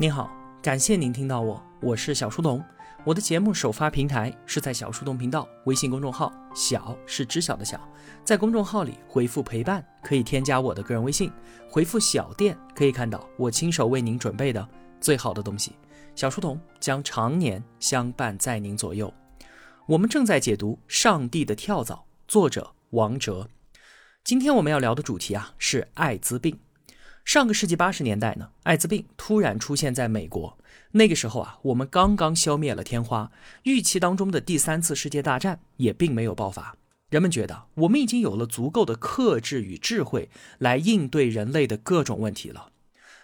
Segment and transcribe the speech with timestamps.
[0.00, 0.30] 您好，
[0.62, 2.64] 感谢您听到我，我是小书童。
[3.04, 7.80] 我的节目首发平台是在小书童频道微信公众号，小是知晓的小，
[8.24, 11.32] 在公众号里回复陪伴可以添加我的个人微信，
[11.68, 14.68] 回复小店可以看到我亲手为您准备的
[15.00, 15.72] 最好的东西。
[16.14, 19.12] 小书童将常年相伴在您左右。
[19.86, 21.94] 我们正在解读《上帝的跳蚤》，
[22.28, 23.48] 作者王哲。
[24.22, 26.56] 今天我们要聊的主题啊是艾滋病。
[27.24, 30.58] 上个世纪八十年代呢，艾滋病突然出现在美国。
[30.92, 33.30] 那个时候啊，我们刚刚消灭了天花，
[33.64, 36.74] 预期当中的第三次世界大战也并没有爆发。
[37.10, 42.70] 人们觉得我们已经有了足够的克制与智慧来应对人类的各种问题了。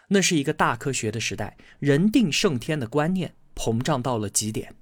[0.09, 4.75] 那是一个大科学的时代，人定胜天的观念膨胀到了极点。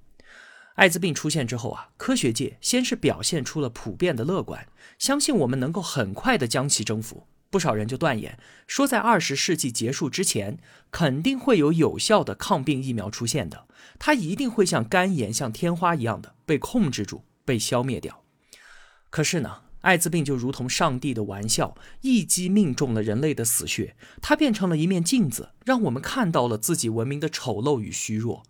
[0.75, 7.27] 艾滋病出现之后啊，科学界先是表现出了普遍的乐观，相信我们能够很快的将其征服。
[7.53, 10.57] 不少人就断言说，在二十世纪结束之前，
[10.89, 13.67] 肯定会有有效的抗病疫苗出现的，
[13.99, 18.23] 它一定会像肝炎、像天花一样的被控制住、被消灭掉。
[19.11, 28.41] 可是呢，艾滋病就如同上帝的玩笑，一击命中了人类的死穴，它变成了一面镜子，让我们看到了自己文明的丑陋与虚弱，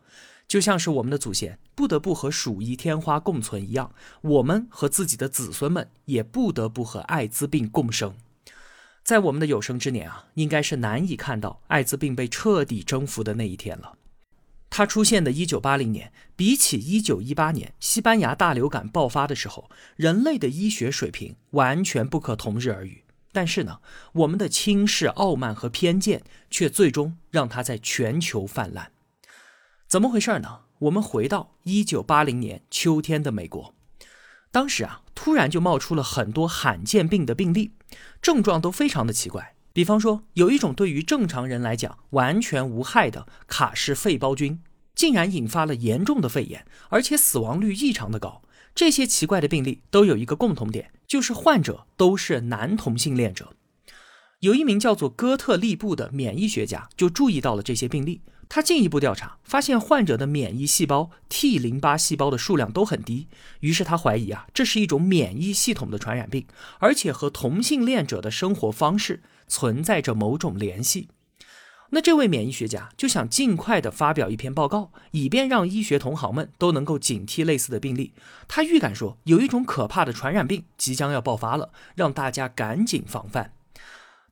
[0.48, 8.16] 就像是我们的祖先不得不和鼠疫、天花共存一样，我们和自己的子孙们也不得不和艾滋病共生。
[9.04, 13.98] 在我们的有生之年啊，应该是难以看到艾滋病被彻底征服的那一天了。
[14.70, 23.04] 它出现的一九八零年，比起一九一八年西班牙大流感爆发的时候，人类的医学水平完全不可同日而语。
[23.32, 23.82] 但是呢，
[24.14, 28.92] 我们的轻视、傲慢和偏见，却最终让它在全球泛滥。
[29.88, 30.62] 怎么回事呢？
[30.80, 33.76] 我们回到一九八零年秋天的美国。
[34.50, 37.72] 当时啊，突然就冒出了很多罕见病的病例，
[38.22, 39.56] 症状都非常的奇怪。
[39.72, 44.60] 比方说，有一种对于正常人来讲完全无害的卡氏肺胞菌，
[44.94, 48.44] 竟然引发了严重的肺炎，而且死亡率异常的高。
[48.76, 53.54] 这些奇怪的病例都有一个共同点，就是患者都是男同性恋者。
[54.40, 58.22] 有一名叫做哥特利布的免疫学家就注意到了这些病例。
[58.56, 63.28] 他进一步调查，发现患者的免疫细胞 T 淋巴细胞的数量都很低，
[63.62, 66.46] 于是他怀疑啊，这是一种免疫系统的传染病，
[66.78, 71.08] 而且和同性恋者的生活方式存在着某种联系。
[71.90, 78.14] 那这位免疫学家就想尽快的发表一篇报告，以便让医学同行们都能够警惕类似的病例。
[78.48, 83.54] 他预感说，有一种可怕的传染病即将要爆发了，让大家赶紧防范。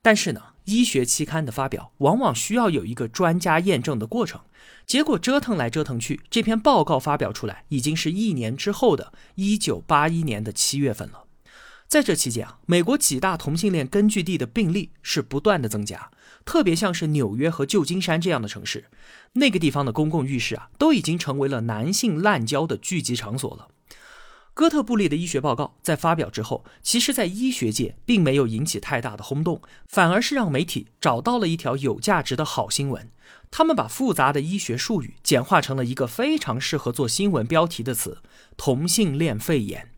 [0.02, 0.42] 但是呢？
[0.64, 4.40] 医学期刊的发表往往需要有一个专家验证的过程，
[4.86, 11.24] 结果折腾来折腾去，这篇报告发表出来已经是一年之后的1981年的七月份了。
[11.88, 16.12] 在这期间啊，美国几大同性恋根据地的病例是不断的增加，
[16.44, 18.84] 特别像是纽约和旧金山这样的城市，
[19.32, 23.66] 那个地方的公共浴室啊，都已经成为了男性滥交的聚集场所了。
[24.54, 33.10] 哥特布利的医学报告在发表之后，其实，在医学界并没有引起太大的轰动，反而是让媒体找到了一条有价值的好新闻。
[33.50, 38.22] 他们把复杂的医学术语简化成了一个非常适合做新闻标题的词——
[38.58, 39.90] 同性恋肺炎。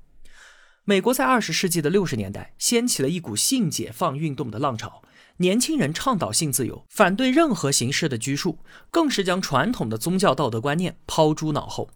[0.85, 5.03] 美国在二十世纪的六十年代掀起了一股性解放运动的浪潮，
[5.39, 8.59] 年轻人倡导性自由，反对任何形式的拘束，
[8.91, 11.91] 更是将传统的宗教道德观念抛诸脑后。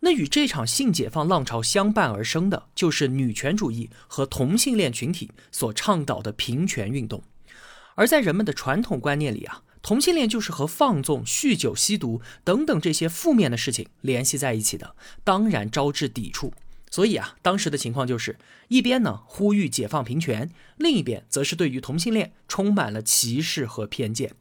[0.00, 7.22] 那与这场性解放浪潮相伴而生的，就是女权主义和同性恋群体所倡导的平权运动。
[7.94, 14.94] 而在人们的传统观念里啊，同性恋就是和放纵、酗酒、吸毒等等这些负面的事情联系在一起的，
[15.24, 16.52] 当然招致抵触。
[16.90, 18.38] 所以啊，当时的情况就是，
[18.68, 24.34] 一边呢呼吁解放平权，另一边则是对于同性恋充满了歧视和偏见。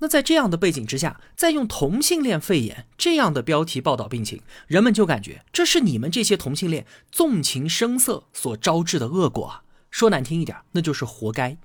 [0.00, 9.62] 那在这样的背景之下，再用同性恋肺炎这样的标题报道病情，人们就感觉这是你们这些同性恋纵情声色所招致的恶果啊！
[9.90, 11.56] 说难听一点，那就是活该。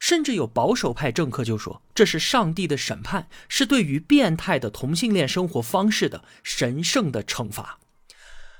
[0.00, 7.78] 甚至有保守派政客就说，这是上帝的审判，是对于变态的同性恋生活方式的神圣的惩罚。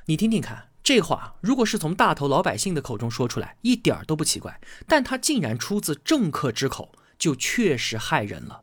[0.05, 4.53] 你听听看，这话如果是从大头老百姓的口中说出来，一点都不奇怪；
[4.87, 8.63] 但他竟然出自政客之口，就确实害人了。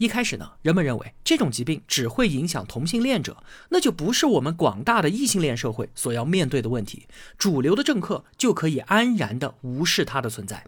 [0.00, 7.06] 一开始呢，人们认为这种疾病只会影响同性恋者，那就不是我们广大的异性恋社会所要面对的问题。
[7.36, 10.64] 主流的政客就可以安然的无视它的存在。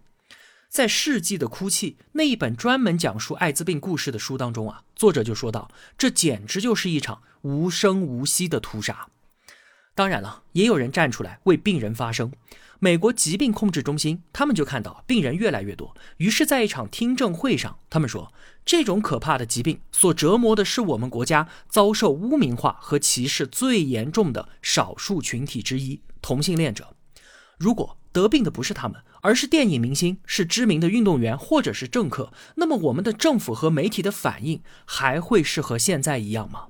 [0.68, 9.08] 在《世纪的哭泣》那一本专门讲述艾滋病故事的书当中啊，作者就说到，这简直就是一场无声无息的屠杀。
[9.94, 12.30] 当然了，也有人站出来为病人发声。
[12.84, 18.32] 美国疾病控制中心他们就看到病人越来越多，于是，在一场听证会上，他们说，
[18.64, 26.96] 这种可怕的疾病所折磨的是我们国家遭受污名化和歧视最严重的少数群体之一——同性恋者。
[27.56, 36.66] 如果得病的不是他们，而是电影明星、是知名的运动员或者是政客，那么我们的政府和媒体的反应还会是和现在一样吗？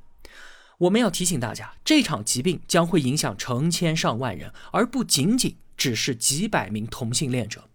[0.76, 7.69] 我们要提醒大家，这场疾病将会影响成千上万人，而不仅仅只是几百名同性恋者。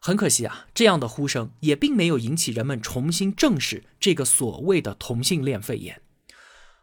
[0.00, 6.00] 很可惜啊，这样的呼声也并没有引起人们重新正视这个所谓的同性恋肺炎。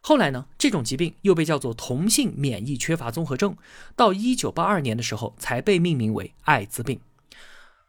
[0.02, 3.56] 后来呢，这种疾病又被叫做同性免疫缺乏综合症，
[3.96, 7.00] 到一九八二年的时候才被命名为艾滋病。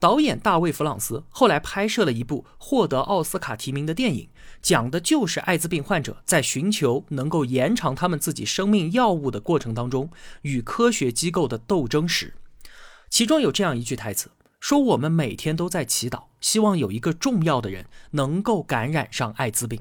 [0.04, 4.28] 导演大卫·弗朗斯后来拍摄了一部获得奥斯卡提名的电影，
[4.60, 10.10] 讲的就是艾滋病患者在寻求能够延长他们自己生命药物的过程当中
[10.42, 12.34] 与科学机构的斗争史。
[13.08, 14.30] 其中有这样一句台词，
[14.60, 19.80] 说我们每天都在祈祷，希望有一个重要的人能够感染上艾滋病。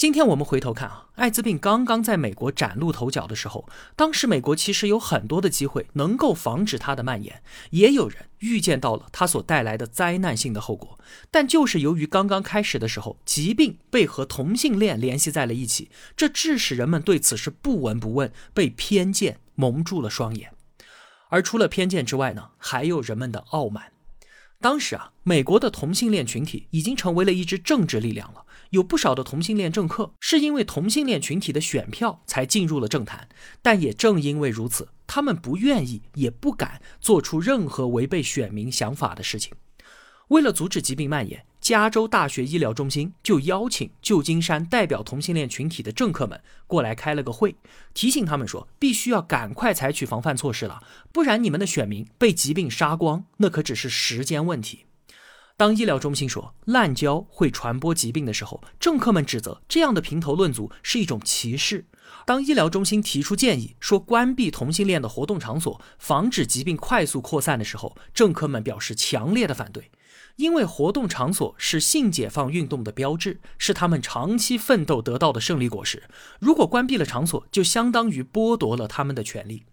[0.00, 10.98] 今天我们回头看啊，艾滋病刚刚在美国崭露头角的时候，当时美国其实有很多的机会能够防止它的蔓延，也有人预见到了它所带来的灾难性的后果。
[11.30, 20.54] 但就是由于刚刚开始的时候，疾病被和同性恋联系在了一起，这致使人们对此事不闻不问，被偏见蒙住了双眼。
[21.28, 23.92] 而除了偏见之外呢，还有人们的傲慢。
[24.62, 28.46] 当时啊，美国的同性恋群体已经成为了一支政治力量了。
[28.70, 33.28] 有不少的同性恋政客是因为同性恋群体的选票才进入了政坛，
[33.62, 39.52] 但也正因为如此，他们不愿意也不敢做出任何违背选民想法的事情。
[40.28, 47.56] 为了阻止疾病蔓延，加州大学医疗中心就邀请旧金山代表同性恋群体的政客们过来开了个会，
[47.92, 50.80] 提醒他们说，必须要赶快采取防范措施了，
[51.10, 54.84] 不然你们的选民被疾病杀光，那可只是时间问题。
[55.60, 61.84] 当医疗中心说滥交会传播疾病的时候，政客们指责这样的评头论足是一种歧视。
[62.24, 69.90] 当医疗中心提出建议说关闭同性恋的活动场所，防止疾病快速扩散的时候，政客们表示强烈的反对，
[70.36, 76.04] 因为活动场所是性解放运动的标志，是他们长期奋斗得到的胜利果实。
[76.38, 79.64] 如果关闭了场所，就相当于剥夺了他们的权利。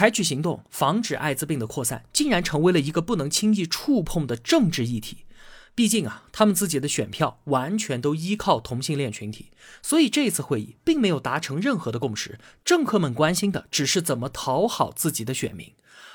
[0.00, 5.26] 采取行动防止艾滋病的扩散，竟然成为了一个不能轻易触碰的政治议题。
[5.74, 9.50] 毕竟啊，他们自己的选票完全都依靠同性恋群体，
[9.82, 12.38] 所以这次会议并没有达成任何的共识。
[12.64, 15.74] 政客们关心的只是怎么讨好自己的选民，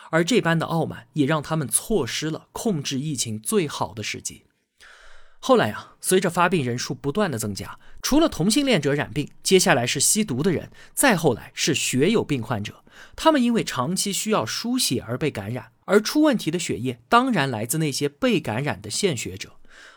[0.09, 4.45] 而这般的傲慢也让他们错失了控制疫情最好的时机。
[5.37, 12.81] 后来啊，随着发病人数不断的增加，除了同性恋者染病，接下来是吸毒的人，再后来是血友病患者。
[13.15, 19.53] 他们因为长期需要输血而被感染，而出问题的血液当然来自那些被感染的献血者。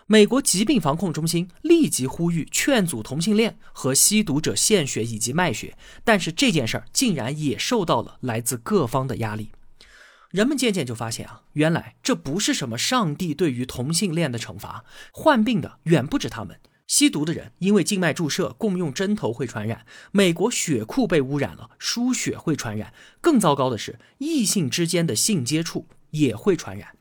[0.06, 9.53] 美国疾病防控中心立即呼吁劝阻同性恋和吸毒者献血以及卖血，但是这件事儿竟然也受到了来自各方的压力。
[10.31, 16.59] 人们渐渐就发现啊，原来这不是什么上帝对于同性恋的惩罚，患病的远不止他们。
[16.88, 22.94] 吸毒的人因为静脉注射共用针头会传染，美国血库被污染了，输血会传染。
[23.20, 26.96] 更糟糕的是，异性之间的性接触也会传染。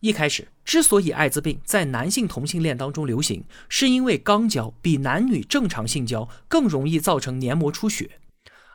[0.00, 8.18] 一开始，之所以艾滋病在男性同性恋当中流行，是因为肛交比男女正常性交更容易造成黏膜出血。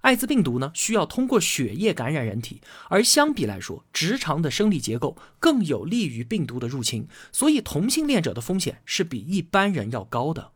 [0.06, 10.52] 艾滋病毒呢，需要通过血液感染人体，而相比来说，直肠的生理结构更有利于病毒的入侵，所以同性恋者的风险是比一般人要高的。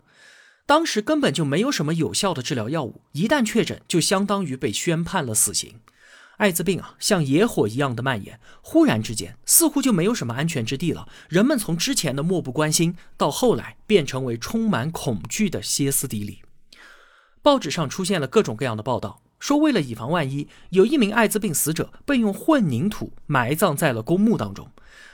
[0.67, 5.79] 当时根本就没有什么有效的治疗药物，一旦确诊，就相当于被宣判了死刑。
[6.37, 11.09] 艾滋病啊，像野火一样的蔓延，忽然之间，似乎就没有什么安全之地了。
[11.27, 16.43] 人们从之前的漠不关心，到后来变成为充满恐惧的歇斯底里。
[17.41, 19.23] 报纸上出现了各种各样的报道。
[19.39, 24.71] 说，为了以防万一，有一名艾滋病死者被用混凝土埋葬在了公墓当中。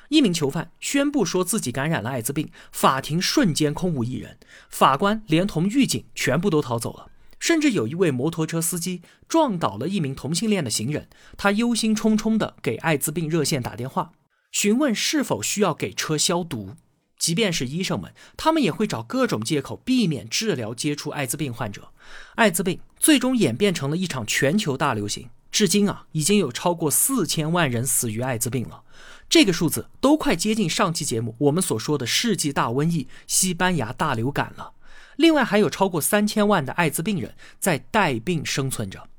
[0.09, 4.37] 一名囚犯宣布说自己感染了艾滋病，法庭瞬间空无一人，
[4.69, 7.07] 法官连同狱警全部都逃走了。
[7.39, 14.11] 甚至有一位摩托车司机撞倒了一名同性恋的行人，他忧心忡忡地给艾滋病热线打电话，
[14.51, 16.75] 询问是否需要给车消毒。
[17.17, 21.89] 即便是医生们，他们也会找各种借口避免治疗接触艾滋病患者。
[22.35, 28.83] 艾滋病最终演变成了一场全球大流行，至今啊，已经有超过四千万人死于艾滋病了。
[29.27, 34.73] 这个数字都快接近上期节目我们所说的世纪大瘟疫——西班牙大流感了。
[35.15, 39.09] 另外，还有超过三千万的艾滋病人在带病生存着。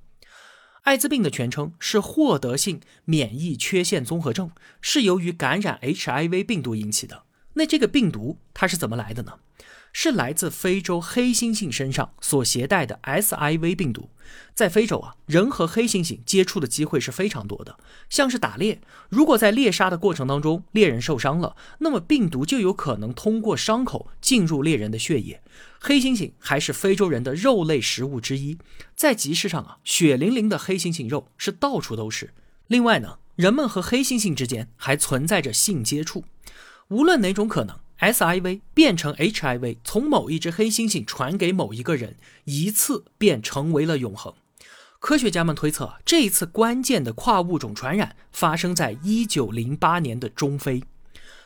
[0.82, 7.24] 艾滋病的全称是获得性免疫缺陷综合症，是由于感染 HIV 病毒引起的。
[7.56, 9.34] 那这个病毒它是怎么来的呢？
[9.92, 14.10] 是来自非洲黑猩猩身上所携带的 SIV 病毒。
[14.54, 17.78] 在非洲啊，人和黑猩猩接触的机会是非常多的。
[18.10, 25.40] 像是打猎，如果在猎杀的过程当中猎人受伤了，那么病毒就有可能通过伤口进入猎人的血液。
[25.80, 28.58] 黑猩猩还是非洲人的肉类食物之一，
[28.94, 32.34] 在集市上啊，血淋淋的黑猩猩肉是到处都是。
[32.66, 36.24] 另外呢，人们和黑猩猩之间还存在着性接触，
[36.88, 37.78] 无论哪种可能。
[37.98, 44.34] SIV 变成 HIV，从某一只黑猩猩传给某一个人，一次便成为了永恒。
[44.98, 50.84] 科学家们推测，这一次关键的跨物种传染发生在1908年的中非，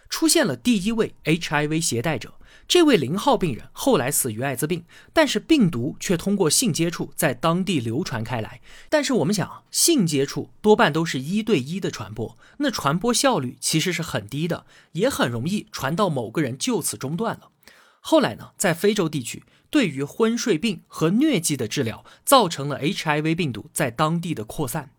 [0.08, 2.34] 出现了第一位 HIV 携带者。
[2.70, 8.60] 这位零号病人后来死于艾滋病，但是病毒却通过性接触在当地流传开来。
[8.88, 17.50] 但是我们想，性接触多半都是一对一的传播，那传播效率其实是很低的，也很容易传到某个人就此中断了。
[17.98, 24.92] 后来呢，在非洲地区，对于昏睡病和疟疾的治疗，造成了 HIV 病毒在当地的扩散。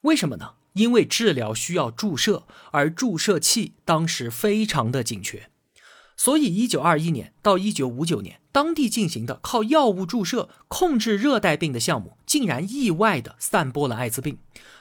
[0.00, 0.54] 为什么呢？
[0.72, 5.48] 因为治疗需要注射，而注射器当时非常的紧缺。
[6.16, 14.38] 所以，一九二一年到一九五九年，当地进行的靠药物注射控制热带病的项目，竟然意外的散播了艾滋病。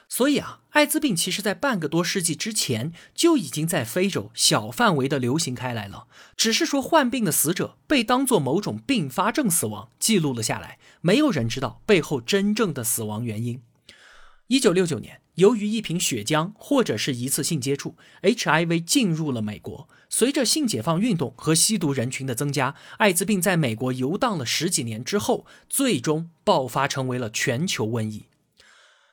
[0.08, 13.62] 所以啊，艾滋病其实在半个多世纪之前就已经在非洲小范围的流行开来了，只是说患病的死者被当作某种并发症死亡记录了下来，没有人知道背后真正的死亡原因。
[14.48, 15.20] 一九六九年。
[15.36, 19.89] 由于一瓶血浆或者是一次性接触，HIV 进入了美国。
[20.17, 28.27] 随着性解放运动和吸毒人群的增加，艾滋病在美国游荡了十几年之后，最终爆发成为了全球瘟疫。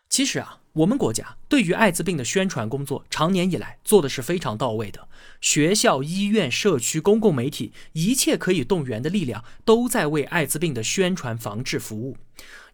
[0.09, 5.09] 其实啊，我们国家对于艾滋病的宣传工作，常年以来做的是非常到位的。
[5.41, 12.17] 学校、医院、社区、公共媒体，一切可以动员的力量，都在为艾滋病的宣传防治服务。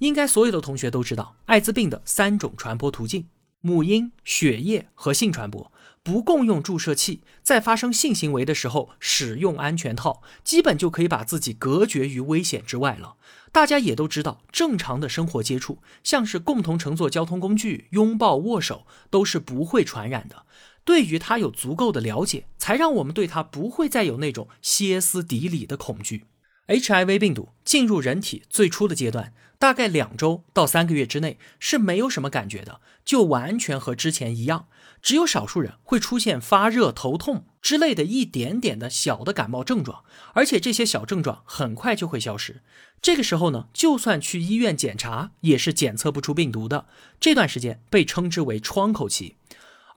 [0.00, 3.26] 应该所有的同学都知道艾滋病的三种传播途径。
[3.60, 5.72] 母婴、血液和性传播
[6.08, 13.16] 不共用注射器，在发生性行为的时候使用安全套，基本就可以把自己隔绝于危险之外了。
[13.52, 20.46] 大家也都知道，正常的生活接触，像是共同乘坐交通工具、拥抱、握手，都是不会传染的。
[20.82, 26.24] 对于它有足够的了解，才让我们对它不会再有那种歇斯底里的恐惧。
[26.68, 29.34] HIV 病毒进入人体最初的阶段。
[29.58, 34.68] 大概两周到三个月之内是没有什么感觉的，就完全和之前一样。
[35.00, 42.62] 只有少数人会出现发热、头痛之类的一点点的小的感冒症状，而且这些小症状很快就会消失。
[43.00, 46.86] 这个时候呢，就算去医院检查，也是检测不出病毒的。
[47.20, 49.36] 这段时间被称之为窗口期。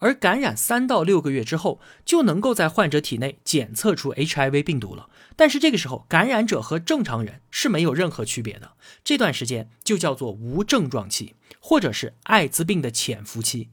[0.01, 5.09] 而感染三到六个月之后，就能够在患者体内检测出 HIV 病毒了。
[5.35, 8.73] 但是这个时候，感染者和正常人是没有任何区别的。
[9.03, 13.69] 这段时间就叫做无症状期，或者是艾滋病的潜伏期。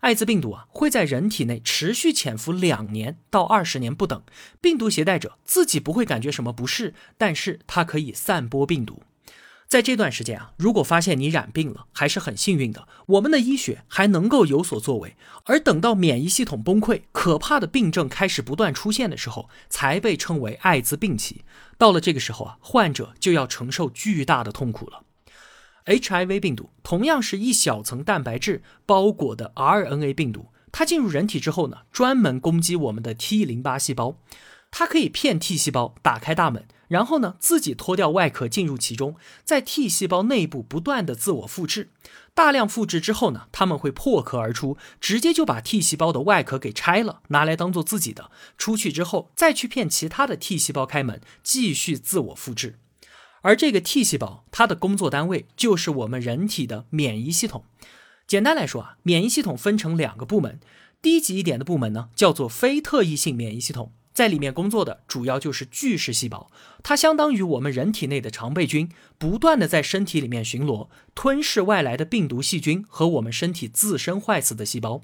[0.00, 4.22] 艾滋病毒啊，会在人体内持续潜伏两年到二十年不等。
[4.60, 9.02] 病毒携带者自己不会感觉什么不适，但是它可以散播病毒。
[9.68, 15.14] 在这段时间啊，如果发现你染病了，还是很幸运的，我们的医学还能够有所作为。
[15.44, 21.44] 而等到免疫系统崩溃，可怕的病症开始不断出现的时候，才被称为艾滋病期。
[21.76, 25.02] 到了这个时候啊，患者就要承受巨大的痛苦了。
[25.84, 34.16] HIV 病毒同样是一小层蛋白质包裹的 RNA 病毒，它进入人体之后呢，专门攻击我们的 T 淋巴细胞。
[34.70, 39.14] 它可以骗 T 细胞打开大门，然后呢自己脱掉外壳进入其中，
[39.44, 41.90] 在 T 细胞内部不断的自我复制。
[42.34, 48.30] 大量复制之后呢，他们会破壳而出，直接就把 T 细胞的外壳给拆了，拿来当做自己的。
[48.56, 52.78] 出去之后再去骗其他的 T 细胞开门，继续自我复制。
[53.42, 57.64] 而这个 T 细胞，它的工作单位就是我们人体的免疫系统。
[58.26, 60.60] 简单来说啊，免疫系统分成两个部门，
[61.02, 63.92] 低级一点的部门呢叫做非特异性免疫系统。
[64.18, 66.50] 在里面工作的主要就是巨噬细胞，
[66.82, 75.02] 它相当于我们人体内的常备军，不断的在身体里面巡逻，吞噬外来的病毒、细菌和我们身体自身坏死的细胞。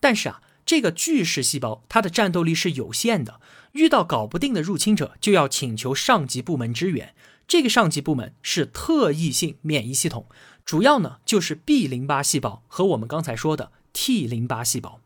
[0.00, 3.38] 但是啊，这个巨噬细胞它的战斗力是有限的，
[3.72, 7.14] 遇到搞不定的入侵者，就要请求上级部门支援。
[7.46, 10.24] 这个上级部门是特异性免疫系统，
[10.64, 15.03] 主要呢就是 B 淋巴细胞和我们刚才说的 T 淋巴细胞。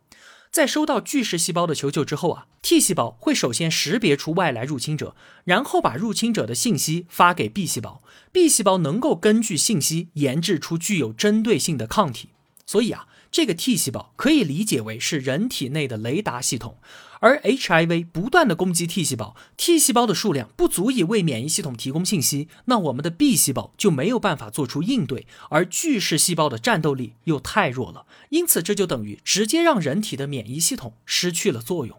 [0.50, 5.14] 在收到巨噬细胞的求救之后啊，T 细胞会首先识别出外来入侵者，
[5.44, 8.02] 然后把入侵者的信息发给 B 细胞
[8.32, 12.30] ，B 细胞能够根据信息研制出具有针对性的抗体。
[12.66, 16.78] 所以啊，这个 T 细胞可以理解为是人体内的雷达系统。
[17.20, 31.98] 而 HIV 不断的攻击 T 细胞，T 细胞的数量不足以为免疫系统提供信息，那我们的 B 细胞就没有办法做出应对，而巨噬细胞的战斗力又太弱了，因此这就等于直接让人体的免疫系统失去了作用。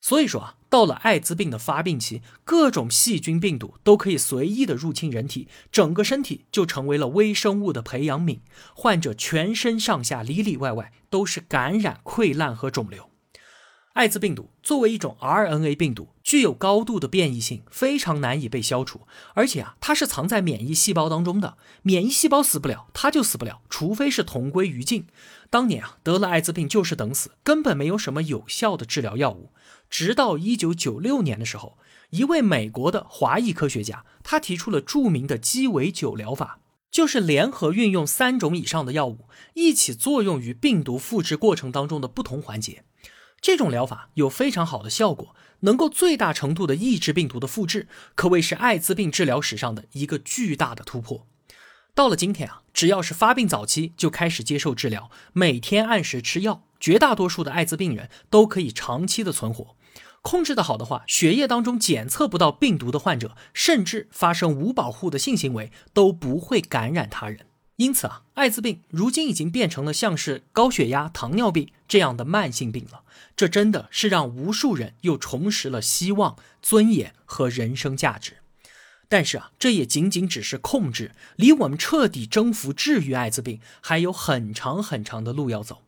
[0.00, 8.38] 所以说啊，到了艾滋病的发病期，各种细菌病毒都可以随意的入侵人体，整个身体就成为了微生物的培养皿，
[8.74, 13.10] 患者全身上下里里外外都是感染、溃烂和肿瘤。
[13.98, 19.00] 艾滋病毒作为一种 RNA 病毒，具有高度的变异性，非常难以被消除。
[19.34, 25.08] 而且啊，它是藏在免疫细胞当中的，免疫细胞死不了，它就死不了，除非是同归于尽。
[25.50, 29.50] 当年啊，得了艾滋病就是等死，根本没有什么有效的治疗药物。
[29.90, 31.76] 直到1996年的时候，
[32.10, 36.60] 一位美国的华裔科学家，他提出了著名的鸡尾酒疗法，
[36.92, 39.24] 就是联合运用三种以上的药物，
[39.54, 42.84] 一起作用于病毒复制过程当中的不同环节。
[43.40, 51.26] 这种疗法有非常好的效果，能够最大程度的抑制病毒的复制，可谓是艾滋病治疗史上的一个巨大的突破。
[51.94, 59.74] 到了今天啊，只要是发病早期就开始接受治疗，每天按时吃药，绝大多数的艾滋病人都可以长期的存活。
[60.22, 67.47] 控制的好的话，血液当中检测不到病毒的患者，甚至发生无保护的性行为都不会感染他人。
[67.78, 73.02] 因此啊，艾滋病如今已经变成了像是高血压、糖尿病这样的慢性病了。
[73.36, 78.38] 这真的是让无数人又重拾了希望、尊严和人生价值。
[79.08, 85.84] 但是啊，这也仅仅只是控制，离我们彻底征服、治愈艾滋病还有很长很长的路要走。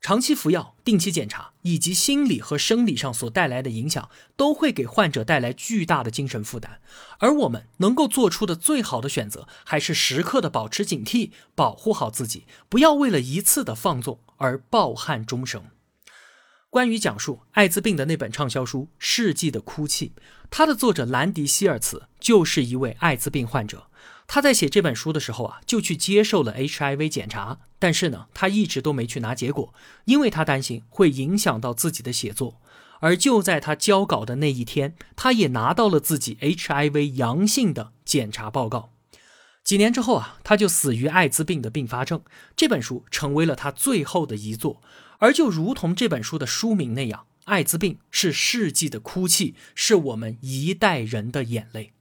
[0.00, 6.80] 长期服药、定期检查以及心理和生理上所带来的影响，都会给患者带来巨大的精神负担。
[7.18, 15.64] 而我们能够做出的最好的选择，还是时刻的保持警惕，保护好自己，不要为了一次的放纵而抱憾终生。
[16.70, 20.12] 关于讲述艾滋病的那本畅销书《世纪的哭泣》，
[20.48, 23.87] 它的作者兰迪·希尔茨就是一位艾滋病患者。
[24.30, 29.72] 他在写这本书的时候啊，就去接受了 HIV 检查，但是呢，他一直都没去拿结果，
[30.04, 32.60] 因为他担心会影响到自己的写作。
[33.00, 38.92] 而就在他交稿的那一天，他也拿到了自己 HIV 阳性的检查报告。
[39.64, 42.22] 几年之后啊，他就死于艾滋病的并发症。
[42.54, 44.82] 这本书成为了他最后的遗作。
[45.20, 51.92] 而就如同这本书的书名那样，艾滋病是世纪的哭泣，是我们一代人的眼泪。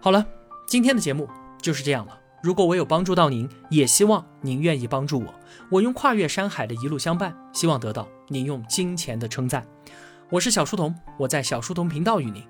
[0.00, 0.26] 好了。
[0.66, 1.28] 今天的节目
[1.60, 2.18] 就是这样了。
[2.42, 5.34] 如果我有帮助到您，也希望您愿意帮助我。
[5.70, 9.66] 我用跨越山海的一路相伴，希望得到您用金钱的称赞。
[10.30, 12.42] 我是小书童，我在小书童频道与您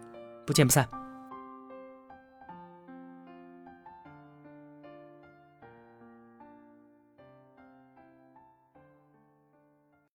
[0.46, 1.03] 不见不散。